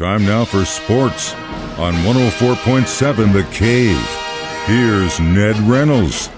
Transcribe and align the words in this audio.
Time 0.00 0.24
now 0.24 0.46
for 0.46 0.64
sports 0.64 1.34
on 1.76 1.92
104.7 1.92 3.34
The 3.34 3.42
Cave. 3.52 4.00
Here's 4.64 5.20
Ned 5.20 5.58
Reynolds. 5.68 6.30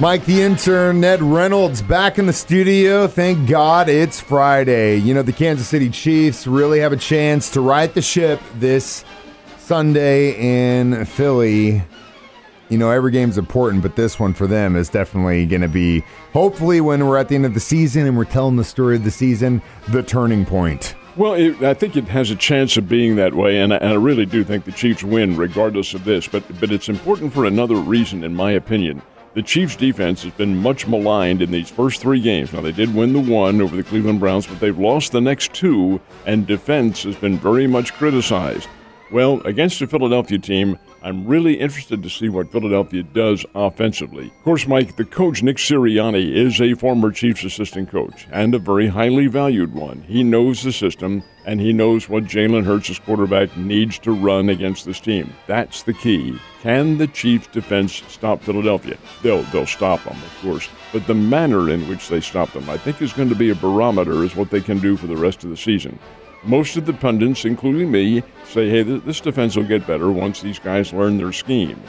Mike 0.00 0.24
the 0.24 0.40
intern, 0.40 0.98
Ned 0.98 1.20
Reynolds, 1.20 1.82
back 1.82 2.18
in 2.18 2.24
the 2.24 2.32
studio. 2.32 3.06
Thank 3.06 3.46
God 3.46 3.90
it's 3.90 4.22
Friday. 4.22 4.96
You 4.96 5.12
know, 5.12 5.20
the 5.20 5.34
Kansas 5.34 5.68
City 5.68 5.90
Chiefs 5.90 6.46
really 6.46 6.80
have 6.80 6.94
a 6.94 6.96
chance 6.96 7.50
to 7.50 7.60
right 7.60 7.92
the 7.92 8.00
ship 8.00 8.40
this 8.54 9.04
Sunday 9.58 10.78
in 10.78 11.04
Philly. 11.04 11.82
You 12.70 12.78
know, 12.78 12.90
every 12.90 13.12
game's 13.12 13.36
important, 13.36 13.82
but 13.82 13.96
this 13.96 14.18
one 14.18 14.32
for 14.32 14.46
them 14.46 14.76
is 14.76 14.88
definitely 14.88 15.44
going 15.44 15.60
to 15.60 15.68
be, 15.68 16.04
hopefully, 16.32 16.80
when 16.80 17.06
we're 17.06 17.18
at 17.18 17.28
the 17.28 17.34
end 17.34 17.44
of 17.44 17.52
the 17.52 17.60
season 17.60 18.06
and 18.06 18.16
we're 18.16 18.24
telling 18.24 18.56
the 18.56 18.64
story 18.64 18.96
of 18.96 19.04
the 19.04 19.10
season, 19.10 19.60
the 19.88 20.02
turning 20.02 20.46
point. 20.46 20.94
Well, 21.18 21.34
it, 21.34 21.60
I 21.64 21.74
think 21.74 21.96
it 21.96 22.06
has 22.06 22.30
a 22.30 22.36
chance 22.36 22.76
of 22.76 22.88
being 22.88 23.16
that 23.16 23.34
way, 23.34 23.58
and 23.58 23.74
I, 23.74 23.78
and 23.78 23.88
I 23.88 23.96
really 23.96 24.24
do 24.24 24.44
think 24.44 24.64
the 24.64 24.70
Chiefs 24.70 25.02
win 25.02 25.36
regardless 25.36 25.92
of 25.92 26.04
this. 26.04 26.28
But 26.28 26.44
but 26.60 26.70
it's 26.70 26.88
important 26.88 27.32
for 27.32 27.44
another 27.44 27.74
reason, 27.74 28.22
in 28.22 28.36
my 28.36 28.52
opinion. 28.52 29.02
The 29.34 29.42
Chiefs' 29.42 29.74
defense 29.74 30.22
has 30.22 30.32
been 30.34 30.56
much 30.56 30.86
maligned 30.86 31.42
in 31.42 31.50
these 31.50 31.70
first 31.70 32.00
three 32.00 32.20
games. 32.20 32.52
Now, 32.52 32.60
they 32.60 32.70
did 32.70 32.94
win 32.94 33.12
the 33.12 33.18
one 33.18 33.60
over 33.60 33.74
the 33.74 33.82
Cleveland 33.82 34.20
Browns, 34.20 34.46
but 34.46 34.60
they've 34.60 34.78
lost 34.78 35.10
the 35.10 35.20
next 35.20 35.52
two, 35.52 36.00
and 36.24 36.46
defense 36.46 37.02
has 37.02 37.16
been 37.16 37.36
very 37.36 37.66
much 37.66 37.94
criticized. 37.94 38.68
Well, 39.10 39.40
against 39.44 39.80
the 39.80 39.88
Philadelphia 39.88 40.38
team, 40.38 40.78
I'm 41.02 41.26
really 41.26 41.54
interested 41.54 42.02
to 42.02 42.10
see 42.10 42.28
what 42.28 42.50
Philadelphia 42.50 43.02
does 43.02 43.46
offensively. 43.54 44.26
Of 44.26 44.44
course, 44.44 44.66
Mike, 44.66 44.96
the 44.96 45.04
coach 45.04 45.42
Nick 45.42 45.58
Sirianni 45.58 46.34
is 46.34 46.60
a 46.60 46.74
former 46.74 47.12
Chiefs 47.12 47.44
assistant 47.44 47.90
coach 47.90 48.26
and 48.32 48.54
a 48.54 48.58
very 48.58 48.88
highly 48.88 49.28
valued 49.28 49.74
one. 49.74 50.02
He 50.02 50.22
knows 50.24 50.62
the 50.62 50.72
system 50.72 51.22
and 51.46 51.60
he 51.60 51.72
knows 51.72 52.08
what 52.08 52.24
Jalen 52.24 52.64
Hurts' 52.64 52.98
quarterback 52.98 53.56
needs 53.56 53.98
to 54.00 54.12
run 54.12 54.48
against 54.48 54.84
this 54.84 55.00
team. 55.00 55.32
That's 55.46 55.82
the 55.82 55.94
key. 55.94 56.38
Can 56.62 56.98
the 56.98 57.06
Chiefs 57.06 57.46
defense 57.46 58.02
stop 58.08 58.42
Philadelphia? 58.42 58.98
They'll 59.22 59.44
they'll 59.44 59.66
stop 59.66 60.02
them, 60.04 60.16
of 60.16 60.38
course, 60.42 60.68
but 60.92 61.06
the 61.06 61.14
manner 61.14 61.70
in 61.70 61.88
which 61.88 62.08
they 62.08 62.20
stop 62.20 62.52
them, 62.52 62.68
I 62.68 62.76
think, 62.76 63.00
is 63.00 63.12
going 63.12 63.28
to 63.28 63.34
be 63.34 63.50
a 63.50 63.54
barometer 63.54 64.24
as 64.24 64.34
what 64.34 64.50
they 64.50 64.60
can 64.60 64.78
do 64.78 64.96
for 64.96 65.06
the 65.06 65.16
rest 65.16 65.44
of 65.44 65.50
the 65.50 65.56
season. 65.56 65.98
Most 66.44 66.76
of 66.76 66.86
the 66.86 66.92
pundits, 66.92 67.44
including 67.44 67.90
me, 67.90 68.22
say, 68.46 68.68
hey, 68.68 68.82
this 68.82 69.20
defense 69.20 69.56
will 69.56 69.64
get 69.64 69.86
better 69.86 70.10
once 70.10 70.40
these 70.40 70.58
guys 70.58 70.92
learn 70.92 71.18
their 71.18 71.32
scheme. 71.32 71.82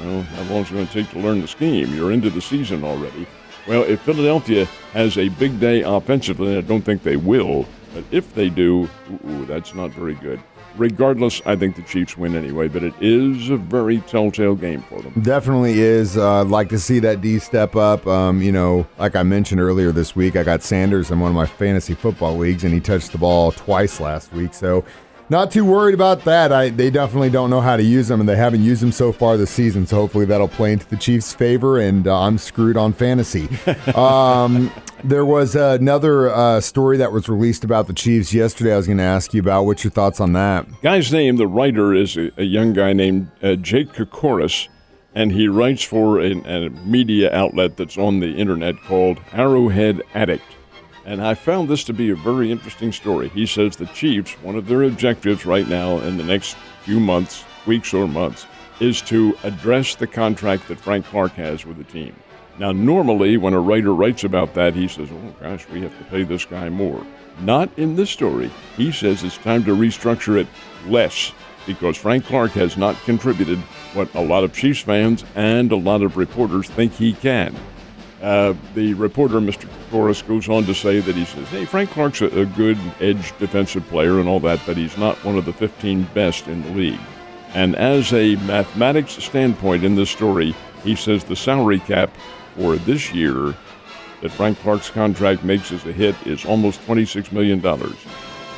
Well, 0.00 0.22
how 0.22 0.42
long 0.54 0.62
is 0.62 0.70
it 0.70 0.74
going 0.74 0.86
to 0.86 0.92
take 0.92 1.10
to 1.10 1.18
learn 1.18 1.40
the 1.42 1.48
scheme? 1.48 1.94
You're 1.94 2.12
into 2.12 2.30
the 2.30 2.40
season 2.40 2.82
already. 2.82 3.26
Well, 3.68 3.82
if 3.82 4.00
Philadelphia 4.00 4.64
has 4.94 5.18
a 5.18 5.28
big 5.28 5.60
day 5.60 5.82
offensively, 5.82 6.56
I 6.56 6.62
don't 6.62 6.82
think 6.82 7.02
they 7.02 7.16
will, 7.16 7.66
but 7.94 8.04
if 8.10 8.34
they 8.34 8.48
do, 8.48 8.88
ooh, 9.26 9.44
that's 9.44 9.74
not 9.74 9.90
very 9.90 10.14
good 10.14 10.40
regardless, 10.76 11.40
I 11.46 11.56
think 11.56 11.76
the 11.76 11.82
Chiefs 11.82 12.16
win 12.16 12.36
anyway, 12.36 12.68
but 12.68 12.82
it 12.82 12.94
is 13.00 13.50
a 13.50 13.56
very 13.56 13.98
telltale 14.02 14.54
game 14.54 14.82
for 14.82 15.00
them. 15.00 15.12
Definitely 15.22 15.80
is. 15.80 16.16
Uh, 16.16 16.40
I'd 16.40 16.48
like 16.48 16.68
to 16.70 16.78
see 16.78 16.98
that 17.00 17.20
D 17.20 17.38
step 17.38 17.76
up. 17.76 18.06
Um, 18.06 18.42
you 18.42 18.52
know, 18.52 18.86
like 18.98 19.16
I 19.16 19.22
mentioned 19.22 19.60
earlier 19.60 19.92
this 19.92 20.14
week, 20.16 20.36
I 20.36 20.42
got 20.42 20.62
Sanders 20.62 21.10
in 21.10 21.20
one 21.20 21.30
of 21.30 21.36
my 21.36 21.46
fantasy 21.46 21.94
football 21.94 22.36
leagues, 22.36 22.64
and 22.64 22.72
he 22.72 22.80
touched 22.80 23.12
the 23.12 23.18
ball 23.18 23.52
twice 23.52 24.00
last 24.00 24.32
week. 24.32 24.54
So, 24.54 24.84
not 25.30 25.52
too 25.52 25.64
worried 25.64 25.94
about 25.94 26.24
that. 26.24 26.52
I, 26.52 26.70
they 26.70 26.90
definitely 26.90 27.30
don't 27.30 27.50
know 27.50 27.60
how 27.60 27.76
to 27.76 27.82
use 27.82 28.08
them, 28.08 28.18
and 28.20 28.28
they 28.28 28.36
haven't 28.36 28.62
used 28.62 28.82
them 28.82 28.90
so 28.90 29.12
far 29.12 29.36
this 29.36 29.50
season. 29.50 29.86
So 29.86 29.96
hopefully 29.96 30.24
that'll 30.24 30.48
play 30.48 30.72
into 30.72 30.88
the 30.88 30.96
Chiefs' 30.96 31.32
favor, 31.32 31.78
and 31.78 32.06
uh, 32.06 32.20
I'm 32.20 32.36
screwed 32.36 32.76
on 32.76 32.92
fantasy. 32.92 33.48
um, 33.94 34.72
there 35.04 35.24
was 35.24 35.54
another 35.54 36.30
uh, 36.30 36.60
story 36.60 36.96
that 36.98 37.12
was 37.12 37.28
released 37.28 37.62
about 37.62 37.86
the 37.86 37.92
Chiefs 37.92 38.34
yesterday. 38.34 38.74
I 38.74 38.76
was 38.76 38.86
going 38.86 38.98
to 38.98 39.04
ask 39.04 39.32
you 39.32 39.40
about. 39.40 39.64
What's 39.64 39.84
your 39.84 39.92
thoughts 39.92 40.20
on 40.20 40.32
that? 40.32 40.66
Guy's 40.82 41.12
name, 41.12 41.36
the 41.36 41.46
writer, 41.46 41.94
is 41.94 42.16
a, 42.16 42.32
a 42.36 42.44
young 42.44 42.72
guy 42.72 42.92
named 42.92 43.30
uh, 43.42 43.54
Jake 43.54 43.92
Koukouras, 43.92 44.68
and 45.14 45.30
he 45.30 45.46
writes 45.46 45.84
for 45.84 46.20
a, 46.20 46.32
a 46.32 46.70
media 46.70 47.32
outlet 47.32 47.76
that's 47.76 47.96
on 47.96 48.18
the 48.18 48.34
internet 48.34 48.82
called 48.82 49.18
Arrowhead 49.32 50.02
Addict. 50.12 50.44
And 51.10 51.20
I 51.20 51.34
found 51.34 51.68
this 51.68 51.82
to 51.84 51.92
be 51.92 52.10
a 52.10 52.14
very 52.14 52.52
interesting 52.52 52.92
story. 52.92 53.30
He 53.30 53.44
says 53.44 53.74
the 53.74 53.86
Chiefs, 53.86 54.34
one 54.44 54.54
of 54.54 54.68
their 54.68 54.84
objectives 54.84 55.44
right 55.44 55.66
now 55.66 55.98
in 55.98 56.16
the 56.16 56.22
next 56.22 56.56
few 56.82 57.00
months, 57.00 57.44
weeks 57.66 57.92
or 57.92 58.06
months, 58.06 58.46
is 58.78 59.02
to 59.02 59.36
address 59.42 59.96
the 59.96 60.06
contract 60.06 60.68
that 60.68 60.78
Frank 60.78 61.04
Clark 61.06 61.32
has 61.32 61.66
with 61.66 61.78
the 61.78 61.84
team. 61.84 62.14
Now, 62.60 62.70
normally, 62.70 63.38
when 63.38 63.54
a 63.54 63.60
writer 63.60 63.92
writes 63.92 64.22
about 64.22 64.54
that, 64.54 64.76
he 64.76 64.86
says, 64.86 65.08
oh 65.10 65.34
gosh, 65.40 65.68
we 65.70 65.80
have 65.80 65.98
to 65.98 66.04
pay 66.04 66.22
this 66.22 66.44
guy 66.44 66.68
more. 66.68 67.04
Not 67.40 67.76
in 67.76 67.96
this 67.96 68.10
story. 68.10 68.48
He 68.76 68.92
says 68.92 69.24
it's 69.24 69.36
time 69.36 69.64
to 69.64 69.74
restructure 69.74 70.40
it 70.40 70.46
less 70.86 71.32
because 71.66 71.96
Frank 71.96 72.24
Clark 72.24 72.52
has 72.52 72.76
not 72.76 72.94
contributed 73.02 73.58
what 73.94 74.14
a 74.14 74.20
lot 74.20 74.44
of 74.44 74.52
Chiefs 74.52 74.82
fans 74.82 75.24
and 75.34 75.72
a 75.72 75.76
lot 75.76 76.02
of 76.02 76.16
reporters 76.16 76.70
think 76.70 76.92
he 76.92 77.14
can. 77.14 77.56
Uh, 78.20 78.54
the 78.74 78.92
reporter, 78.94 79.40
Mr. 79.40 79.66
Koukouras, 79.90 80.26
goes 80.26 80.48
on 80.48 80.64
to 80.64 80.74
say 80.74 81.00
that 81.00 81.14
he 81.14 81.24
says, 81.24 81.48
hey, 81.48 81.64
Frank 81.64 81.90
Clark's 81.90 82.20
a, 82.20 82.26
a 82.40 82.44
good 82.44 82.78
edge 83.00 83.36
defensive 83.38 83.86
player 83.88 84.20
and 84.20 84.28
all 84.28 84.40
that, 84.40 84.60
but 84.66 84.76
he's 84.76 84.98
not 84.98 85.16
one 85.24 85.38
of 85.38 85.46
the 85.46 85.52
15 85.52 86.02
best 86.12 86.46
in 86.46 86.62
the 86.62 86.70
league. 86.70 87.00
And 87.54 87.74
as 87.76 88.12
a 88.12 88.36
mathematics 88.36 89.12
standpoint 89.12 89.84
in 89.84 89.94
this 89.94 90.10
story, 90.10 90.54
he 90.84 90.94
says 90.94 91.24
the 91.24 91.34
salary 91.34 91.80
cap 91.80 92.14
for 92.56 92.76
this 92.76 93.12
year 93.12 93.54
that 94.20 94.30
Frank 94.32 94.58
Clark's 94.58 94.90
contract 94.90 95.42
makes 95.42 95.72
as 95.72 95.84
a 95.86 95.92
hit 95.92 96.14
is 96.26 96.44
almost 96.44 96.80
$26 96.86 97.32
million. 97.32 97.60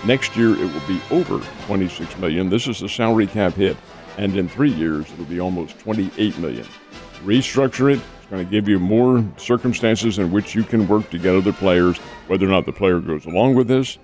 Next 0.04 0.36
year, 0.36 0.50
it 0.54 0.72
will 0.72 0.88
be 0.88 1.00
over 1.12 1.38
26 1.66 2.18
million. 2.18 2.50
This 2.50 2.66
is 2.66 2.82
a 2.82 2.88
salary 2.88 3.28
cap 3.28 3.54
hit. 3.54 3.76
And 4.18 4.36
in 4.36 4.48
three 4.48 4.72
years, 4.72 5.10
it'll 5.12 5.24
be 5.24 5.40
almost 5.40 5.78
28 5.78 6.38
million. 6.38 6.66
Restructure 7.24 7.94
it. 7.96 8.00
Going 8.32 8.46
to 8.46 8.50
give 8.50 8.66
you 8.66 8.78
more 8.78 9.22
circumstances 9.36 10.18
in 10.18 10.32
which 10.32 10.54
you 10.54 10.64
can 10.64 10.88
work 10.88 11.10
to 11.10 11.18
get 11.18 11.36
other 11.36 11.52
players. 11.52 11.98
Whether 12.28 12.46
or 12.46 12.48
not 12.48 12.64
the 12.64 12.72
player 12.72 12.98
goes 12.98 13.26
along 13.26 13.56
with 13.56 13.68
this, 13.68 13.98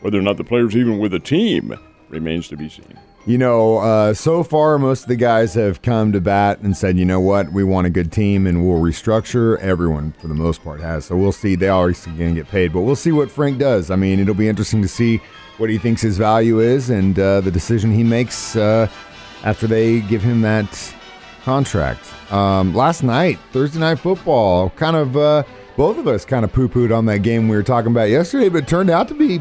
whether 0.00 0.18
or 0.18 0.22
not 0.22 0.38
the 0.38 0.44
player's 0.44 0.74
even 0.74 0.98
with 0.98 1.12
a 1.12 1.20
team, 1.20 1.74
remains 2.08 2.48
to 2.48 2.56
be 2.56 2.70
seen. 2.70 2.98
You 3.26 3.36
know, 3.36 3.76
uh, 3.80 4.14
so 4.14 4.42
far, 4.42 4.78
most 4.78 5.02
of 5.02 5.08
the 5.08 5.16
guys 5.16 5.52
have 5.52 5.82
come 5.82 6.12
to 6.12 6.20
bat 6.22 6.60
and 6.60 6.74
said, 6.74 6.96
you 6.96 7.04
know 7.04 7.20
what, 7.20 7.52
we 7.52 7.62
want 7.62 7.86
a 7.86 7.90
good 7.90 8.10
team 8.10 8.46
and 8.46 8.66
we'll 8.66 8.80
restructure. 8.80 9.58
Everyone, 9.58 10.12
for 10.12 10.28
the 10.28 10.34
most 10.34 10.64
part, 10.64 10.80
has. 10.80 11.04
So 11.04 11.18
we'll 11.18 11.32
see. 11.32 11.54
They 11.54 11.68
are 11.68 11.92
going 11.92 12.34
to 12.34 12.34
get 12.40 12.48
paid, 12.48 12.72
but 12.72 12.80
we'll 12.80 12.96
see 12.96 13.12
what 13.12 13.30
Frank 13.30 13.58
does. 13.58 13.90
I 13.90 13.96
mean, 13.96 14.18
it'll 14.18 14.32
be 14.32 14.48
interesting 14.48 14.80
to 14.80 14.88
see 14.88 15.18
what 15.58 15.68
he 15.68 15.76
thinks 15.76 16.00
his 16.00 16.16
value 16.16 16.60
is 16.60 16.88
and 16.88 17.18
uh, 17.18 17.42
the 17.42 17.50
decision 17.50 17.92
he 17.92 18.02
makes 18.02 18.56
uh, 18.56 18.88
after 19.42 19.66
they 19.66 20.00
give 20.00 20.22
him 20.22 20.40
that 20.40 20.94
contract. 21.42 22.10
Um, 22.34 22.74
last 22.74 23.02
night, 23.04 23.38
Thursday 23.52 23.78
Night 23.78 24.00
Football, 24.00 24.70
kind 24.70 24.96
of 24.96 25.16
uh, 25.16 25.44
both 25.76 25.98
of 25.98 26.08
us 26.08 26.24
kind 26.24 26.44
of 26.44 26.52
poo 26.52 26.68
pooed 26.68 26.96
on 26.96 27.06
that 27.06 27.20
game 27.20 27.48
we 27.48 27.54
were 27.56 27.62
talking 27.62 27.92
about 27.92 28.08
yesterday, 28.10 28.48
but 28.48 28.64
it 28.64 28.68
turned 28.68 28.90
out 28.90 29.06
to 29.08 29.14
be 29.14 29.40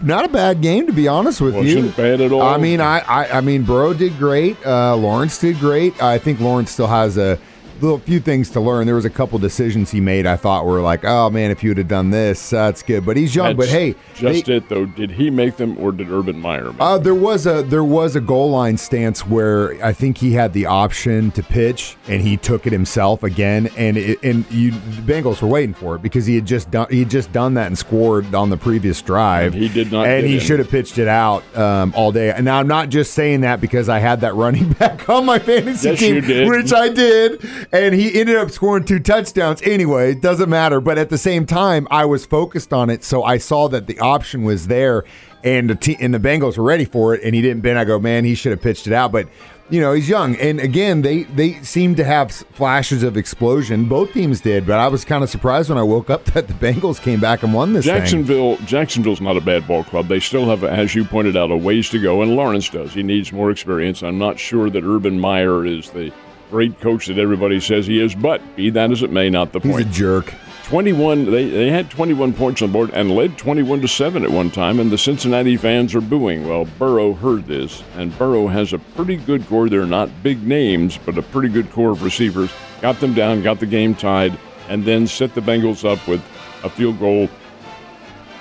not 0.00 0.24
a 0.24 0.28
bad 0.28 0.60
game, 0.62 0.86
to 0.86 0.92
be 0.92 1.08
honest 1.08 1.40
with 1.40 1.56
Wasn't 1.56 1.86
you. 1.86 1.90
bad 1.92 2.20
at 2.20 2.30
all. 2.30 2.42
I 2.42 2.56
mean, 2.56 2.80
I, 2.80 3.00
I, 3.00 3.38
I 3.38 3.40
mean, 3.40 3.64
Burrow 3.64 3.92
did 3.92 4.16
great. 4.18 4.56
Uh, 4.64 4.94
Lawrence 4.96 5.38
did 5.38 5.58
great. 5.58 6.00
I 6.00 6.18
think 6.18 6.38
Lawrence 6.38 6.70
still 6.70 6.86
has 6.86 7.18
a 7.18 7.38
little 7.80 7.98
few 7.98 8.20
things 8.20 8.50
to 8.50 8.60
learn. 8.60 8.86
There 8.86 8.94
was 8.94 9.04
a 9.04 9.10
couple 9.10 9.38
decisions 9.38 9.90
he 9.90 10.00
made 10.00 10.26
I 10.26 10.36
thought 10.36 10.66
were 10.66 10.80
like, 10.80 11.04
oh 11.04 11.30
man, 11.30 11.50
if 11.50 11.62
you 11.62 11.70
would 11.70 11.78
have 11.78 11.88
done 11.88 12.10
this, 12.10 12.50
that's 12.50 12.82
good. 12.82 13.04
But 13.06 13.16
he's 13.16 13.34
young. 13.34 13.56
That's 13.56 13.56
but 13.56 13.68
hey, 13.68 13.94
just 14.14 14.46
they- 14.46 14.56
it 14.56 14.68
though. 14.68 14.86
Did 14.86 15.10
he 15.12 15.30
make 15.30 15.56
them, 15.56 15.76
or 15.78 15.92
did 15.92 16.10
Urban 16.10 16.40
Meyer? 16.40 16.72
Make 16.72 16.80
uh, 16.80 16.94
them? 16.94 17.04
there 17.04 17.14
was 17.14 17.46
a 17.46 17.62
there 17.62 17.84
was 17.84 18.16
a 18.16 18.20
goal 18.20 18.50
line 18.50 18.76
stance 18.76 19.26
where 19.26 19.82
I 19.84 19.92
think 19.92 20.18
he 20.18 20.32
had 20.32 20.52
the 20.52 20.66
option 20.66 21.30
to 21.32 21.42
pitch 21.42 21.96
and 22.08 22.20
he 22.22 22.36
took 22.36 22.66
it 22.66 22.72
himself 22.72 23.22
again, 23.22 23.68
and 23.76 23.96
it, 23.96 24.22
and 24.22 24.50
you 24.50 24.72
the 24.72 25.02
Bengals 25.02 25.40
were 25.42 25.48
waiting 25.48 25.74
for 25.74 25.96
it 25.96 26.02
because 26.02 26.26
he 26.26 26.34
had 26.34 26.46
just 26.46 26.70
done 26.70 26.86
he 26.90 27.00
had 27.00 27.10
just 27.10 27.32
done 27.32 27.54
that 27.54 27.66
and 27.68 27.78
scored 27.78 28.34
on 28.34 28.50
the 28.50 28.56
previous 28.56 29.00
drive. 29.02 29.54
And 29.54 29.62
he 29.62 29.68
did 29.68 29.92
not 29.92 30.06
and 30.06 30.26
he 30.26 30.38
should 30.40 30.58
have 30.58 30.68
pitched 30.70 30.98
it 30.98 31.08
out 31.08 31.42
um, 31.56 31.92
all 31.96 32.12
day. 32.12 32.30
And 32.30 32.44
now 32.44 32.58
I'm 32.58 32.68
not 32.68 32.88
just 32.88 33.14
saying 33.14 33.42
that 33.42 33.60
because 33.60 33.88
I 33.88 33.98
had 33.98 34.20
that 34.22 34.34
running 34.38 34.72
back 34.74 35.08
on 35.08 35.24
my 35.26 35.38
fantasy 35.38 35.88
Yes, 35.90 35.98
team, 35.98 36.48
which 36.48 36.72
I 36.72 36.88
did, 36.88 37.42
and 37.72 37.94
he 37.94 38.18
ended 38.18 38.36
up 38.36 38.50
scoring 38.50 38.84
two 38.84 38.98
touchdowns 38.98 39.60
anyway. 39.62 40.12
It 40.12 40.20
doesn't 40.20 40.48
matter. 40.48 40.80
But 40.80 40.98
at 40.98 41.10
the 41.10 41.18
same 41.18 41.46
time, 41.46 41.86
I 41.90 42.04
was 42.04 42.24
focused 42.24 42.72
on 42.72 42.90
it, 42.90 43.04
so 43.04 43.22
I 43.22 43.38
saw 43.38 43.68
that 43.68 43.86
the 43.86 43.98
option 43.98 44.42
was 44.42 44.66
there, 44.68 45.04
and 45.44 45.68
the 45.70 45.74
te- 45.74 45.98
and 46.00 46.14
the 46.14 46.18
Bengals 46.18 46.56
were 46.56 46.64
ready 46.64 46.84
for 46.84 47.14
it, 47.14 47.22
and 47.22 47.34
he 47.34 47.42
didn't 47.42 47.62
bend. 47.62 47.78
I 47.78 47.84
go, 47.84 47.98
man, 47.98 48.24
he 48.24 48.34
should 48.34 48.52
have 48.52 48.62
pitched 48.62 48.86
it 48.86 48.92
out, 48.92 49.12
but. 49.12 49.28
You 49.70 49.82
know 49.82 49.92
he's 49.92 50.08
young, 50.08 50.34
and 50.36 50.60
again, 50.60 51.02
they 51.02 51.24
they 51.24 51.62
seem 51.62 51.94
to 51.96 52.02
have 52.02 52.32
flashes 52.32 53.02
of 53.02 53.18
explosion. 53.18 53.84
Both 53.84 54.14
teams 54.14 54.40
did, 54.40 54.66
but 54.66 54.78
I 54.78 54.88
was 54.88 55.04
kind 55.04 55.22
of 55.22 55.28
surprised 55.28 55.68
when 55.68 55.76
I 55.76 55.82
woke 55.82 56.08
up 56.08 56.24
that 56.32 56.48
the 56.48 56.54
Bengals 56.54 56.98
came 56.98 57.20
back 57.20 57.42
and 57.42 57.52
won 57.52 57.74
this 57.74 57.84
thing. 57.84 57.96
Jacksonville, 57.96 58.56
Jacksonville's 58.64 59.20
not 59.20 59.36
a 59.36 59.42
bad 59.42 59.68
ball 59.68 59.84
club. 59.84 60.08
They 60.08 60.20
still 60.20 60.48
have, 60.48 60.64
as 60.64 60.94
you 60.94 61.04
pointed 61.04 61.36
out, 61.36 61.50
a 61.50 61.56
ways 61.58 61.90
to 61.90 62.00
go, 62.00 62.22
and 62.22 62.34
Lawrence 62.34 62.70
does. 62.70 62.94
He 62.94 63.02
needs 63.02 63.30
more 63.30 63.50
experience. 63.50 64.02
I'm 64.02 64.16
not 64.16 64.38
sure 64.38 64.70
that 64.70 64.84
Urban 64.84 65.20
Meyer 65.20 65.66
is 65.66 65.90
the 65.90 66.14
great 66.50 66.80
coach 66.80 67.06
that 67.06 67.18
everybody 67.18 67.60
says 67.60 67.86
he 67.86 68.00
is, 68.00 68.14
but 68.14 68.40
be 68.56 68.70
that 68.70 68.90
as 68.90 69.02
it 69.02 69.10
may, 69.10 69.30
not 69.30 69.52
the 69.52 69.60
He's 69.60 69.76
a 69.78 69.84
jerk. 69.84 70.34
21 70.64 71.24
they, 71.30 71.48
they 71.48 71.70
had 71.70 71.90
21 71.90 72.34
points 72.34 72.60
on 72.60 72.70
board 72.70 72.90
and 72.92 73.10
led 73.10 73.38
21 73.38 73.80
to 73.80 73.88
7 73.88 74.22
at 74.22 74.30
one 74.30 74.50
time 74.50 74.78
and 74.80 74.90
the 74.90 74.98
cincinnati 74.98 75.56
fans 75.56 75.94
are 75.94 76.02
booing. 76.02 76.46
Well 76.46 76.66
burrow 76.78 77.14
heard 77.14 77.46
this 77.46 77.82
and 77.96 78.16
burrow 78.18 78.48
has 78.48 78.74
a 78.74 78.78
pretty 78.78 79.16
good 79.16 79.46
core. 79.46 79.70
They're 79.70 79.86
not 79.86 80.10
big 80.22 80.46
names 80.46 80.98
but 80.98 81.16
a 81.16 81.22
pretty 81.22 81.48
good 81.48 81.70
core 81.72 81.92
of 81.92 82.02
receivers. 82.02 82.50
Got 82.82 83.00
them 83.00 83.14
down 83.14 83.42
got 83.42 83.60
the 83.60 83.66
game 83.66 83.94
tied 83.94 84.38
and 84.68 84.84
then 84.84 85.06
set 85.06 85.34
the 85.34 85.40
bengals 85.40 85.90
up 85.90 86.06
with 86.06 86.20
a 86.62 86.68
field 86.68 86.98
goal 86.98 87.30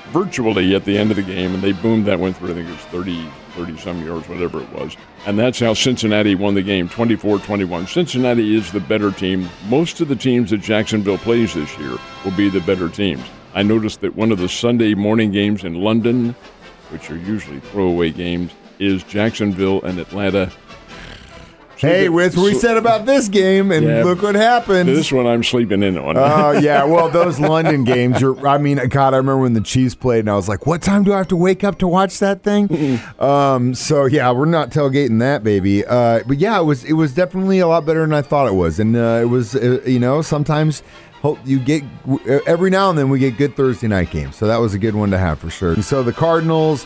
virtually 0.09 0.75
at 0.75 0.83
the 0.83 0.97
end 0.97 1.11
of 1.11 1.15
the 1.15 1.23
game 1.23 1.53
and 1.53 1.63
they 1.63 1.71
boomed 1.71 2.05
that 2.07 2.19
one 2.19 2.33
through 2.33 2.51
i 2.51 2.53
think 2.53 2.67
it 2.67 2.71
was 2.71 2.81
30 2.85 3.29
30 3.57 3.77
some 3.77 4.05
yards, 4.05 4.29
whatever 4.29 4.61
it 4.61 4.71
was. 4.71 4.95
And 5.25 5.37
that's 5.37 5.59
how 5.59 5.73
Cincinnati 5.73 6.35
won 6.35 6.53
the 6.53 6.61
game 6.61 6.87
24 6.87 7.39
21. 7.39 7.87
Cincinnati 7.87 8.55
is 8.55 8.71
the 8.71 8.79
better 8.79 9.11
team. 9.11 9.49
Most 9.67 9.99
of 9.99 10.07
the 10.07 10.15
teams 10.15 10.51
that 10.51 10.59
Jacksonville 10.59 11.17
plays 11.17 11.53
this 11.55 11.77
year 11.79 11.97
will 12.23 12.31
be 12.37 12.49
the 12.49 12.61
better 12.61 12.87
teams. 12.87 13.23
I 13.53 13.63
noticed 13.63 14.01
that 14.01 14.15
one 14.15 14.31
of 14.31 14.37
the 14.37 14.47
Sunday 14.47 14.93
morning 14.93 15.31
games 15.31 15.63
in 15.63 15.81
London, 15.81 16.35
which 16.89 17.09
are 17.09 17.17
usually 17.17 17.59
throwaway 17.59 18.11
games, 18.11 18.51
is 18.77 19.03
Jacksonville 19.03 19.81
and 19.83 19.97
Atlanta 19.99 20.51
hey, 21.77 22.09
with 22.09 22.35
what 22.35 22.43
we 22.43 22.53
said 22.53 22.77
about 22.77 23.05
this 23.05 23.27
game, 23.27 23.71
and 23.71 23.85
yeah, 23.85 24.03
look 24.03 24.21
what 24.21 24.35
happened. 24.35 24.89
This 24.89 25.11
one 25.11 25.25
I'm 25.25 25.43
sleeping 25.43 25.83
in 25.83 25.97
on. 25.97 26.17
Oh 26.17 26.21
uh, 26.21 26.51
yeah, 26.61 26.83
well 26.83 27.09
those 27.09 27.39
London 27.39 27.83
games. 27.83 28.23
I 28.23 28.57
mean, 28.57 28.77
God, 28.87 29.13
I 29.13 29.17
remember 29.17 29.41
when 29.41 29.53
the 29.53 29.61
Chiefs 29.61 29.95
played, 29.95 30.21
and 30.21 30.29
I 30.29 30.35
was 30.35 30.49
like, 30.49 30.65
"What 30.65 30.81
time 30.81 31.03
do 31.03 31.13
I 31.13 31.17
have 31.17 31.27
to 31.29 31.35
wake 31.35 31.63
up 31.63 31.79
to 31.79 31.87
watch 31.87 32.19
that 32.19 32.43
thing?" 32.43 32.67
Um, 33.19 33.73
so 33.73 34.05
yeah, 34.05 34.31
we're 34.31 34.45
not 34.45 34.69
tailgating 34.69 35.19
that 35.19 35.43
baby. 35.43 35.85
Uh, 35.85 36.21
but 36.27 36.37
yeah, 36.37 36.59
it 36.59 36.63
was 36.63 36.83
it 36.83 36.93
was 36.93 37.13
definitely 37.13 37.59
a 37.59 37.67
lot 37.67 37.85
better 37.85 38.01
than 38.01 38.13
I 38.13 38.21
thought 38.21 38.47
it 38.47 38.53
was, 38.53 38.79
and 38.79 38.95
uh, 38.95 39.19
it 39.21 39.25
was 39.25 39.55
uh, 39.55 39.81
you 39.85 39.99
know 39.99 40.21
sometimes 40.21 40.83
hope 41.21 41.39
you 41.45 41.59
get 41.59 41.83
every 42.45 42.69
now 42.69 42.89
and 42.89 42.97
then 42.97 43.09
we 43.09 43.19
get 43.19 43.37
good 43.37 43.55
Thursday 43.55 43.87
night 43.87 44.11
games. 44.11 44.35
So 44.35 44.47
that 44.47 44.57
was 44.57 44.73
a 44.73 44.79
good 44.79 44.95
one 44.95 45.11
to 45.11 45.17
have 45.17 45.39
for 45.39 45.49
sure. 45.49 45.73
And 45.73 45.83
so 45.83 46.03
the 46.03 46.13
Cardinals 46.13 46.85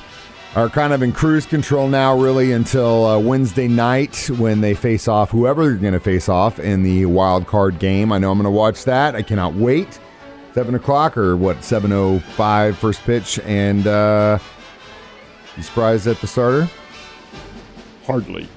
are 0.55 0.67
kind 0.67 0.91
of 0.91 1.01
in 1.01 1.13
cruise 1.13 1.45
control 1.45 1.87
now, 1.87 2.17
really, 2.19 2.51
until 2.51 3.05
uh, 3.05 3.17
Wednesday 3.17 3.67
night 3.69 4.29
when 4.37 4.59
they 4.59 4.73
face 4.73 5.07
off 5.07 5.31
whoever 5.31 5.63
they're 5.63 5.77
going 5.77 5.93
to 5.93 5.99
face 5.99 6.27
off 6.27 6.59
in 6.59 6.83
the 6.83 7.05
wild 7.05 7.47
card 7.47 7.79
game. 7.79 8.11
I 8.11 8.17
know 8.17 8.31
I'm 8.31 8.37
going 8.37 8.43
to 8.43 8.51
watch 8.51 8.83
that. 8.83 9.15
I 9.15 9.21
cannot 9.21 9.53
wait. 9.53 9.99
Seven 10.53 10.75
o'clock 10.75 11.17
or 11.17 11.37
what? 11.37 11.63
Seven 11.63 11.93
oh 11.93 12.19
five 12.19 12.77
first 12.77 13.01
pitch, 13.03 13.39
and 13.45 13.87
uh, 13.87 14.37
you 15.55 15.63
surprised 15.63 16.07
at 16.07 16.19
the 16.19 16.27
starter? 16.27 16.69
Hardly. 18.05 18.49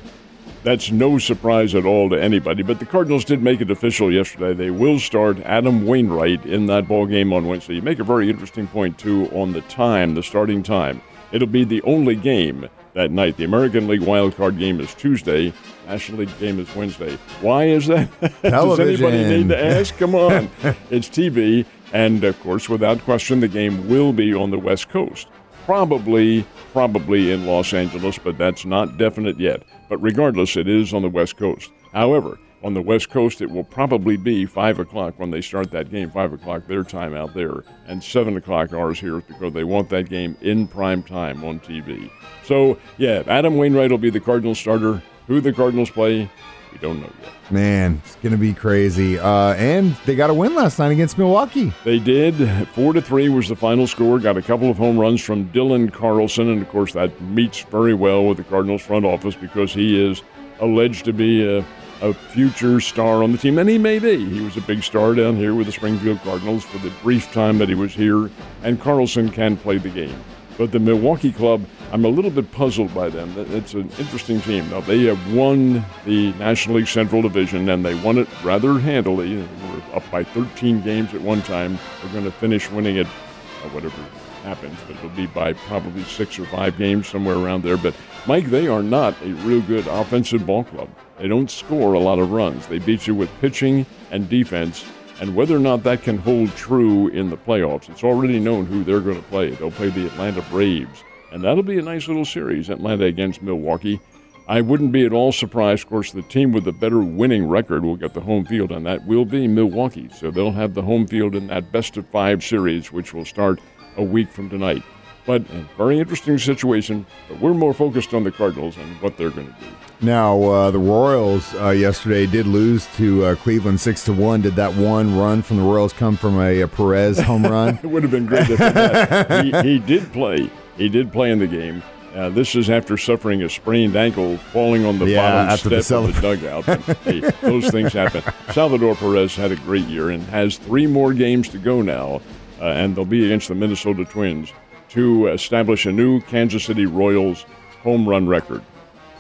That's 0.65 0.91
no 0.91 1.19
surprise 1.19 1.75
at 1.77 1.85
all 1.85 2.09
to 2.11 2.21
anybody. 2.21 2.65
But 2.65 2.81
the 2.81 2.87
Cardinals 2.87 3.25
did 3.25 3.43
make 3.43 3.61
it 3.61 3.71
official 3.71 4.11
yesterday. 4.11 4.55
They 4.55 4.71
will 4.71 4.99
start 4.99 5.39
Adam 5.41 5.87
Wainwright 5.87 6.45
in 6.47 6.67
that 6.67 6.89
ball 6.89 7.07
game 7.07 7.33
on 7.33 7.47
Wednesday. 7.47 7.75
You 7.75 7.83
make 7.83 8.01
a 8.01 8.05
very 8.05 8.29
interesting 8.31 8.67
point 8.67 8.99
too 8.99 9.29
on 9.29 9.53
the 9.53 9.61
time, 9.63 10.15
the 10.15 10.23
starting 10.23 10.65
time. 10.65 11.01
It'll 11.33 11.49
be 11.49 11.65
the 11.65 11.83
only 11.83 12.15
game 12.15 12.69
that 12.95 13.11
night. 13.11 13.37
The 13.37 13.45
American 13.45 13.89
League 13.89 14.03
Wild 14.03 14.37
Card 14.37 14.59
game 14.59 14.81
is 14.81 14.95
Tuesday. 14.95 15.53
National 15.87 16.21
League 16.21 16.39
game 16.39 16.59
is 16.61 16.75
Wednesday. 16.75 17.17
Why 17.41 17.65
is 17.65 17.87
that? 17.89 18.09
Does 18.43 18.81
anybody 18.81 19.25
need 19.25 19.49
to 19.49 19.59
ask? 19.59 19.97
Come 19.99 20.15
on. 20.15 20.51
it's 20.91 21.09
TV. 21.09 21.67
And 21.93 22.25
of 22.25 22.39
course, 22.41 22.69
without 22.69 23.01
question, 23.01 23.41
the 23.41 23.49
game 23.49 23.89
will 23.89 24.13
be 24.13 24.35
on 24.35 24.51
the 24.51 24.59
West 24.59 24.89
Coast. 24.89 25.29
Probably, 25.65 26.45
probably 26.73 27.33
in 27.33 27.47
Los 27.47 27.73
Angeles, 27.73 28.19
but 28.19 28.37
that's 28.37 28.65
not 28.65 28.99
definite 28.99 29.39
yet. 29.39 29.63
But 29.89 29.99
regardless, 29.99 30.57
it 30.57 30.69
is 30.69 30.93
on 30.93 31.03
the 31.03 31.09
West 31.09 31.37
Coast. 31.37 31.71
However, 31.93 32.39
on 32.65 32.73
the 32.73 32.83
West 32.83 33.11
Coast, 33.11 33.43
it 33.43 33.51
will 33.51 33.63
probably 33.63 34.17
be 34.17 34.47
5 34.47 34.79
o'clock 34.79 35.15
when 35.19 35.31
they 35.31 35.43
start 35.43 35.71
that 35.71 35.91
game, 35.91 36.11
5 36.11 36.33
o'clock 36.33 36.67
their 36.67 36.83
time 36.83 37.15
out 37.15 37.35
there, 37.35 37.63
and 37.87 38.03
7 38.03 38.37
o'clock 38.39 38.73
ours 38.73 38.99
here 38.99 39.21
because 39.21 39.53
they 39.53 39.65
want 39.65 39.91
that 39.91 40.09
game 40.09 40.35
in 40.41 40.67
prime 40.67 41.03
time 41.03 41.45
on 41.45 41.61
TV. 41.61 42.11
So, 42.43 42.79
yeah, 42.97 43.23
Adam 43.27 43.57
Wainwright 43.59 43.91
will 43.91 43.99
be 43.99 44.11
the 44.11 44.19
Cardinals 44.19 44.59
starter. 44.59 45.03
Who 45.27 45.41
the 45.43 45.53
Cardinals 45.53 45.91
play, 45.91 46.31
we 46.73 46.79
don't 46.79 47.01
know 47.01 47.11
yet. 47.23 47.53
Man, 47.53 48.01
it's 48.03 48.17
going 48.17 48.33
to 48.33 48.39
be 48.39 48.55
crazy. 48.55 49.19
Uh, 49.19 49.55
and 49.55 49.95
they 50.07 50.17
got 50.17 50.31
a 50.31 50.35
win 50.35 50.55
last 50.55 50.79
night 50.79 50.91
against 50.91 51.19
Milwaukee. 51.19 51.73
They 51.85 51.99
did. 51.99 52.67
Four 52.69 52.95
to 52.95 53.03
three 53.03 53.29
was 53.29 53.49
the 53.49 53.57
final 53.57 53.87
score. 53.87 54.19
Got 54.19 54.39
a 54.39 54.43
couple 54.43 54.71
of 54.71 54.79
home 54.79 54.99
runs 54.99 55.21
from 55.23 55.51
Dylan 55.51 55.93
Carlson, 55.93 56.49
and 56.49 56.63
of 56.63 56.69
course 56.71 56.95
that 56.95 57.19
meets 57.21 57.61
very 57.63 57.95
well 57.95 58.27
with 58.27 58.39
the 58.39 58.45
Cardinals 58.45 58.83
front 58.83 59.05
office 59.05 59.35
because 59.35 59.73
he 59.73 60.03
is 60.03 60.23
alleged 60.61 61.05
to 61.05 61.13
be 61.13 61.47
a 61.47 61.65
a 62.01 62.13
future 62.13 62.81
star 62.81 63.23
on 63.23 63.33
the 63.33 63.39
team, 63.39 63.59
and 63.59 63.69
he 63.69 63.79
may 63.79 63.99
be. 63.99 64.25
He 64.25 64.41
was 64.41 64.57
a 64.57 64.61
big 64.61 64.83
star 64.83 65.15
down 65.15 65.37
here 65.37 65.55
with 65.55 65.67
the 65.67 65.73
Springfield 65.73 66.21
Cardinals 66.21 66.65
for 66.65 66.79
the 66.79 66.93
brief 67.03 67.33
time 67.33 67.59
that 67.59 67.69
he 67.69 67.75
was 67.75 67.95
here, 67.95 68.31
and 68.63 68.81
Carlson 68.81 69.31
can 69.31 69.57
play 69.57 69.79
the 69.79 69.89
game. 69.89 70.17
But 70.57 70.71
the 70.71 70.79
Milwaukee 70.79 71.33
club, 71.33 71.65
I'm 71.93 72.05
a 72.05 72.09
little 72.09 72.31
bit 72.31 72.51
puzzled 72.53 72.95
by 72.95 73.09
them. 73.09 73.35
It's 73.37 73.75
an 73.75 73.91
interesting 73.99 74.41
team. 74.41 74.69
Now, 74.71 74.81
they 74.81 75.03
have 75.05 75.35
won 75.35 75.85
the 76.05 76.33
National 76.35 76.77
League 76.77 76.89
Central 76.89 77.23
Division, 77.23 77.69
and 77.69 77.85
they 77.85 77.95
won 77.95 78.19
it 78.19 78.29
rather 78.45 78.79
handily. 78.79 79.37
They 79.37 79.73
were 79.73 79.97
up 79.97 80.09
by 80.11 80.23
13 80.23 80.83
games 80.83 81.13
at 81.13 81.21
one 81.21 81.43
time. 81.43 81.79
They're 82.03 82.13
going 82.13 82.25
to 82.25 82.33
finish 82.33 82.71
winning 82.71 82.97
it, 82.97 83.07
uh, 83.07 83.69
whatever 83.71 83.97
happens, 84.45 84.79
but 84.87 84.97
it'll 84.97 85.09
be 85.11 85.27
by 85.27 85.55
probably 85.55 86.05
six 86.05 86.39
or 86.39 86.45
five 86.47 86.79
games, 86.79 87.09
somewhere 87.09 87.37
around 87.37 87.65
there. 87.65 87.77
But, 87.77 87.95
Mike, 88.27 88.47
they 88.47 88.69
are 88.69 88.83
not 88.83 89.21
a 89.23 89.33
real 89.43 89.61
good 89.63 89.87
offensive 89.87 90.47
ball 90.47 90.65
club. 90.65 90.89
They 91.19 91.27
don't 91.27 91.51
score 91.51 91.95
a 91.95 91.99
lot 91.99 92.19
of 92.19 92.31
runs. 92.31 92.67
They 92.67 92.79
beat 92.79 93.07
you 93.07 93.15
with 93.15 93.31
pitching 93.41 93.87
and 94.11 94.29
defense. 94.29 94.85
And 95.21 95.35
whether 95.35 95.57
or 95.57 95.61
not 95.61 95.83
that 95.85 96.03
can 96.03 96.19
hold 96.19 96.55
true 96.57 97.09
in 97.09 97.31
the 97.31 97.37
playoffs, 97.37 97.89
it's 97.89 98.05
already 98.05 98.39
known 98.39 98.67
who 98.67 98.85
they're 98.85 99.01
going 99.01 99.21
to 99.21 99.29
play. 99.29 99.51
They'll 99.51 99.71
play 99.71 99.89
the 99.89 100.07
Atlanta 100.07 100.43
Braves. 100.51 101.05
And 101.33 101.43
that'll 101.43 101.63
be 101.63 101.79
a 101.79 101.83
nice 101.83 102.09
little 102.09 102.25
series, 102.25 102.69
Atlanta 102.69 103.05
against 103.05 103.43
Milwaukee. 103.43 104.01
I 104.47 104.61
wouldn't 104.61 104.93
be 104.93 105.07
at 105.07 105.13
all 105.13 105.33
surprised. 105.33 105.85
Of 105.85 105.89
course, 105.89 106.13
the 106.13 106.21
team 106.21 106.53
with 106.53 106.65
the 106.65 106.73
better 106.73 107.01
winning 107.01 107.49
record 107.49 107.83
will 107.83 107.97
get 107.97 108.13
the 108.13 108.21
home 108.21 108.45
field, 108.45 108.73
and 108.73 108.85
that 108.85 109.07
will 109.07 109.25
be 109.25 109.49
Milwaukee. 109.49 110.11
So 110.11 110.31
they'll 110.31 110.53
have 110.53 110.75
the 110.75 110.83
home 110.83 111.07
field 111.07 111.35
in 111.35 111.47
that 111.47 111.73
best 111.73 111.97
of 111.97 112.07
five 112.09 112.45
series, 112.45 112.93
which 112.93 113.15
will 113.15 113.25
start 113.25 113.59
a 113.97 114.03
week 114.03 114.31
from 114.31 114.51
tonight. 114.51 114.83
But 115.27 115.43
a 115.51 115.67
very 115.77 115.99
interesting 115.99 116.39
situation. 116.39 117.07
But 117.29 117.41
we're 117.41 117.55
more 117.55 117.73
focused 117.73 118.13
on 118.13 118.25
the 118.25 118.31
Cardinals 118.31 118.77
and 118.77 119.01
what 119.01 119.17
they're 119.17 119.31
going 119.31 119.47
to 119.47 119.61
do. 119.61 119.67
Now, 120.01 120.43
uh, 120.43 120.71
the 120.71 120.79
Royals 120.79 121.55
uh, 121.55 121.71
yesterday 121.71 122.27
did 122.27 122.47
lose 122.47 122.87
to 122.97 123.25
uh, 123.25 123.35
Cleveland 123.37 123.81
six 123.81 124.05
to 124.05 124.13
one. 124.13 124.43
Did 124.43 124.57
that 124.57 124.75
one 124.75 125.17
run 125.17 125.41
from 125.41 125.57
the 125.57 125.63
Royals 125.63 125.95
come 125.95 126.17
from 126.17 126.39
a, 126.41 126.61
a 126.61 126.69
Perez 126.69 127.19
home 127.19 127.45
run? 127.45 127.79
it 127.83 127.87
would 127.87 128.03
have 128.03 128.13
been 128.13 128.27
great 128.27 128.47
if 128.51 129.45
he, 129.45 129.71
he, 129.71 129.79
did 129.79 130.13
play. 130.13 130.51
He 130.77 130.91
did 130.91 131.11
play 131.11 131.31
in 131.31 131.39
the 131.39 131.47
game. 131.47 131.83
Uh, 132.15 132.29
this 132.29 132.55
is 132.55 132.71
after 132.71 132.97
suffering 132.97 133.43
a 133.43 133.49
sprained 133.49 133.97
ankle, 133.97 134.37
falling 134.37 134.85
on 134.85 134.99
the 135.01 135.07
yeah, 135.07 135.47
bottom 135.47 135.59
step 135.59 135.85
the 135.85 135.99
of 135.99 136.15
the 136.15 136.21
dugout. 136.21 136.65
hey, 136.99 137.21
those 137.41 137.69
things 137.71 137.93
happen. 137.93 138.23
Salvador 138.53 138.95
Perez 138.95 139.35
had 139.35 139.51
a 139.51 139.57
great 139.57 139.87
year 139.87 140.11
and 140.11 140.23
has 140.25 140.57
three 140.57 140.87
more 140.87 141.13
games 141.13 141.49
to 141.49 141.59
go 141.59 141.83
now, 141.83 142.21
uh, 142.61 142.65
and 142.65 142.95
they'll 142.95 143.05
be 143.05 143.25
against 143.25 143.49
the 143.49 143.55
Minnesota 143.55 144.05
Twins 144.05 144.53
to 144.91 145.29
establish 145.29 145.87
a 145.87 145.93
new 145.93 146.21
Kansas 146.23 146.65
City 146.65 146.87
Royals 146.87 147.45
home 147.83 148.09
run 148.09 148.27
record. 148.27 148.63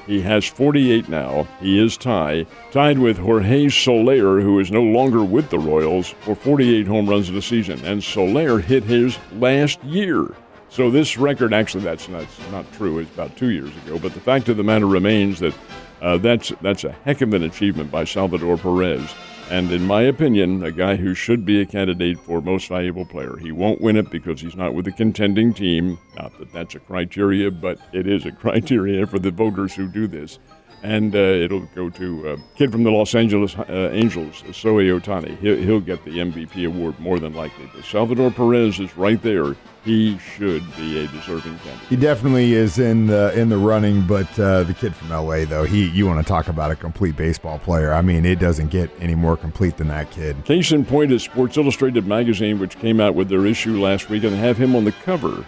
He 0.06 0.20
has 0.20 0.44
48 0.44 1.08
now. 1.08 1.48
He 1.60 1.82
is 1.82 1.96
tied, 1.96 2.46
tied 2.70 2.98
with 2.98 3.16
Jorge 3.16 3.68
Soler, 3.70 4.40
who 4.40 4.60
is 4.60 4.70
no 4.70 4.82
longer 4.82 5.24
with 5.24 5.48
the 5.48 5.58
Royals, 5.58 6.10
for 6.20 6.34
48 6.34 6.86
home 6.86 7.08
runs 7.08 7.30
in 7.30 7.36
a 7.36 7.42
season. 7.42 7.82
And 7.84 8.04
Soler 8.04 8.58
hit 8.58 8.84
his 8.84 9.18
last 9.32 9.82
year. 9.82 10.34
So 10.68 10.90
this 10.90 11.16
record, 11.16 11.54
actually, 11.54 11.84
that's 11.84 12.08
not, 12.08 12.26
not 12.50 12.70
true. 12.72 12.98
It's 12.98 13.14
about 13.14 13.36
two 13.36 13.50
years 13.50 13.74
ago. 13.78 13.98
But 13.98 14.12
the 14.12 14.20
fact 14.20 14.48
of 14.48 14.56
the 14.56 14.64
matter 14.64 14.86
remains 14.86 15.38
that 15.40 15.54
uh, 16.02 16.18
that's 16.18 16.52
that's 16.60 16.84
a 16.84 16.92
heck 17.04 17.22
of 17.22 17.32
an 17.32 17.44
achievement 17.44 17.90
by 17.90 18.04
Salvador 18.04 18.58
Perez. 18.58 19.14
And 19.50 19.70
in 19.70 19.86
my 19.86 20.02
opinion, 20.02 20.64
a 20.64 20.72
guy 20.72 20.96
who 20.96 21.14
should 21.14 21.44
be 21.44 21.60
a 21.60 21.66
candidate 21.66 22.18
for 22.18 22.40
most 22.40 22.68
valuable 22.68 23.04
player. 23.04 23.36
He 23.36 23.52
won't 23.52 23.80
win 23.80 23.96
it 23.96 24.10
because 24.10 24.40
he's 24.40 24.56
not 24.56 24.72
with 24.74 24.86
a 24.88 24.92
contending 24.92 25.52
team. 25.52 25.98
Not 26.16 26.36
that 26.38 26.52
that's 26.52 26.74
a 26.74 26.80
criteria, 26.80 27.50
but 27.50 27.78
it 27.92 28.06
is 28.06 28.24
a 28.24 28.32
criteria 28.42 29.06
for 29.06 29.18
the 29.18 29.30
voters 29.30 29.74
who 29.74 29.86
do 29.86 30.06
this. 30.06 30.38
And 30.84 31.14
uh, 31.14 31.18
it'll 31.18 31.66
go 31.74 31.88
to 31.88 32.28
a 32.28 32.36
kid 32.56 32.70
from 32.70 32.84
the 32.84 32.90
Los 32.90 33.14
Angeles 33.14 33.56
uh, 33.56 33.90
Angels, 33.92 34.42
Shohei 34.48 35.00
Ohtani. 35.00 35.38
He'll, 35.38 35.56
he'll 35.56 35.80
get 35.80 36.04
the 36.04 36.18
MVP 36.18 36.66
award 36.66 37.00
more 37.00 37.18
than 37.18 37.34
likely. 37.34 37.70
But 37.74 37.84
Salvador 37.84 38.30
Perez 38.30 38.78
is 38.78 38.96
right 38.96 39.20
there 39.22 39.56
he 39.84 40.18
should 40.18 40.64
be 40.76 41.04
a 41.04 41.06
deserving 41.08 41.58
candidate. 41.58 41.88
He 41.88 41.96
definitely 41.96 42.54
is 42.54 42.78
in 42.78 43.06
the 43.06 43.38
in 43.38 43.50
the 43.50 43.58
running, 43.58 44.06
but 44.06 44.38
uh, 44.38 44.62
the 44.62 44.72
kid 44.72 44.94
from 44.94 45.10
LA 45.10 45.44
though, 45.44 45.64
he 45.64 45.88
you 45.90 46.06
want 46.06 46.24
to 46.24 46.28
talk 46.28 46.48
about 46.48 46.70
a 46.70 46.76
complete 46.76 47.16
baseball 47.16 47.58
player. 47.58 47.92
I 47.92 48.00
mean, 48.00 48.24
it 48.24 48.38
doesn't 48.38 48.68
get 48.68 48.90
any 49.00 49.14
more 49.14 49.36
complete 49.36 49.76
than 49.76 49.88
that 49.88 50.10
kid. 50.10 50.42
Case 50.44 50.72
in 50.72 50.84
point 50.84 51.12
is 51.12 51.22
Sports 51.22 51.56
Illustrated 51.56 52.06
magazine, 52.06 52.58
which 52.58 52.78
came 52.78 53.00
out 53.00 53.14
with 53.14 53.28
their 53.28 53.46
issue 53.46 53.80
last 53.80 54.08
week, 54.08 54.24
and 54.24 54.34
have 54.34 54.56
him 54.56 54.74
on 54.74 54.84
the 54.84 54.92
cover. 54.92 55.44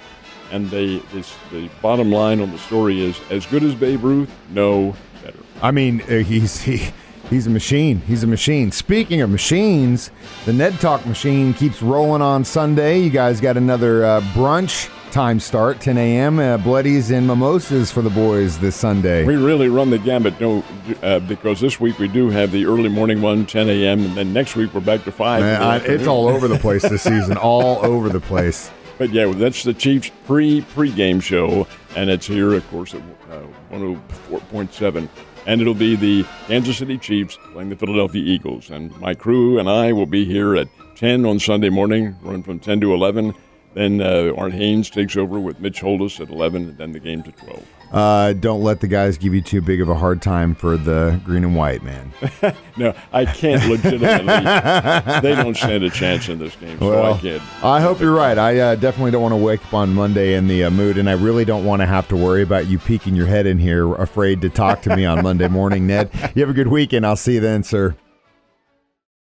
And 0.52 0.70
they 0.70 0.98
this, 1.12 1.34
the 1.50 1.68
bottom 1.80 2.12
line 2.12 2.40
on 2.40 2.52
the 2.52 2.58
story 2.58 3.00
is 3.00 3.18
as 3.30 3.46
good 3.46 3.62
as 3.62 3.74
Babe 3.74 4.04
Ruth, 4.04 4.30
no. 4.50 4.94
I 5.62 5.70
mean, 5.70 6.02
uh, 6.02 6.18
he's 6.18 6.60
he 6.62 6.92
He's 7.30 7.48
a 7.48 7.50
machine. 7.50 8.00
He's 8.06 8.22
a 8.22 8.26
machine. 8.26 8.70
Speaking 8.70 9.20
of 9.20 9.30
machines, 9.30 10.12
the 10.44 10.52
Ned 10.52 10.74
Talk 10.74 11.04
machine 11.06 11.54
keeps 11.54 11.82
rolling 11.82 12.22
on 12.22 12.44
Sunday. 12.44 13.00
You 13.00 13.10
guys 13.10 13.40
got 13.40 13.56
another 13.56 14.04
uh, 14.04 14.20
brunch 14.32 14.88
time 15.10 15.40
start, 15.40 15.80
10 15.80 15.98
a.m. 15.98 16.38
Uh, 16.38 16.56
bloodies 16.58 17.10
and 17.10 17.26
mimosas 17.26 17.90
for 17.90 18.00
the 18.02 18.10
boys 18.10 18.58
this 18.60 18.76
Sunday. 18.76 19.24
We 19.24 19.34
really 19.34 19.68
run 19.68 19.90
the 19.90 19.98
gambit, 19.98 20.40
no, 20.40 20.62
uh, 21.02 21.18
because 21.20 21.60
this 21.60 21.80
week 21.80 21.98
we 21.98 22.06
do 22.06 22.30
have 22.30 22.52
the 22.52 22.64
early 22.66 22.88
morning 22.88 23.20
one, 23.20 23.44
10 23.44 23.68
a.m., 23.70 24.04
and 24.04 24.16
then 24.16 24.32
next 24.32 24.54
week 24.54 24.72
we're 24.72 24.80
back 24.80 25.02
to 25.04 25.10
5. 25.12 25.40
Man, 25.40 25.62
I, 25.62 25.78
it's 25.78 26.06
all 26.06 26.28
over 26.28 26.46
the 26.46 26.58
place 26.58 26.82
this 26.82 27.02
season, 27.02 27.36
all 27.36 27.84
over 27.84 28.08
the 28.08 28.20
place. 28.20 28.70
But 28.98 29.10
yeah, 29.10 29.26
that's 29.26 29.62
the 29.62 29.74
Chiefs 29.74 30.10
pre 30.26 30.62
pre-game 30.62 31.20
show, 31.20 31.66
and 31.94 32.08
it's 32.08 32.26
here, 32.26 32.54
of 32.54 32.68
course, 32.70 32.94
at 32.94 33.02
uh, 33.30 33.42
104.7. 33.70 35.08
And 35.46 35.60
it'll 35.60 35.74
be 35.74 35.94
the 35.94 36.24
Kansas 36.48 36.78
City 36.78 36.98
Chiefs 36.98 37.38
playing 37.52 37.68
the 37.68 37.76
Philadelphia 37.76 38.22
Eagles. 38.22 38.70
And 38.70 38.96
my 38.98 39.14
crew 39.14 39.58
and 39.58 39.68
I 39.68 39.92
will 39.92 40.06
be 40.06 40.24
here 40.24 40.56
at 40.56 40.68
10 40.96 41.24
on 41.24 41.38
Sunday 41.38 41.68
morning, 41.68 42.16
run 42.22 42.42
from 42.42 42.58
10 42.58 42.80
to 42.80 42.94
11. 42.94 43.32
Then 43.74 44.00
uh, 44.00 44.32
Art 44.36 44.52
Hains 44.52 44.90
takes 44.90 45.16
over 45.16 45.38
with 45.38 45.60
Mitch 45.60 45.80
Holthus 45.80 46.18
at 46.20 46.30
11, 46.30 46.70
and 46.70 46.78
then 46.78 46.92
the 46.92 46.98
game 46.98 47.22
to 47.22 47.30
12. 47.30 47.62
Uh, 47.92 48.32
don't 48.32 48.62
let 48.62 48.80
the 48.80 48.88
guys 48.88 49.16
give 49.16 49.34
you 49.34 49.40
too 49.40 49.60
big 49.60 49.80
of 49.80 49.88
a 49.88 49.94
hard 49.94 50.20
time 50.20 50.54
for 50.54 50.76
the 50.76 51.20
green 51.24 51.44
and 51.44 51.56
white, 51.56 51.82
man. 51.82 52.12
no, 52.76 52.94
I 53.12 53.24
can't 53.24 53.64
legitimately. 53.68 55.20
they 55.20 55.34
don't 55.34 55.56
stand 55.56 55.84
a 55.84 55.90
chance 55.90 56.28
in 56.28 56.38
this 56.38 56.56
game, 56.56 56.78
so 56.78 56.90
well, 56.90 57.14
I 57.14 57.18
can't. 57.18 57.42
I 57.64 57.80
hope 57.80 58.00
you're 58.00 58.14
right. 58.14 58.36
I 58.36 58.58
uh, 58.58 58.74
definitely 58.74 59.12
don't 59.12 59.22
want 59.22 59.32
to 59.32 59.36
wake 59.36 59.64
up 59.66 59.74
on 59.74 59.94
Monday 59.94 60.34
in 60.34 60.48
the 60.48 60.64
uh, 60.64 60.70
mood, 60.70 60.98
and 60.98 61.08
I 61.08 61.12
really 61.12 61.44
don't 61.44 61.64
want 61.64 61.80
to 61.80 61.86
have 61.86 62.08
to 62.08 62.16
worry 62.16 62.42
about 62.42 62.66
you 62.66 62.78
peeking 62.78 63.14
your 63.14 63.26
head 63.26 63.46
in 63.46 63.58
here, 63.58 63.94
afraid 63.94 64.40
to 64.42 64.50
talk 64.50 64.82
to 64.82 64.96
me 64.96 65.04
on 65.04 65.22
Monday 65.22 65.48
morning, 65.48 65.86
Ned. 65.86 66.10
You 66.34 66.42
have 66.42 66.50
a 66.50 66.54
good 66.54 66.68
weekend. 66.68 67.06
I'll 67.06 67.16
see 67.16 67.34
you 67.34 67.40
then, 67.40 67.62
sir. 67.62 67.96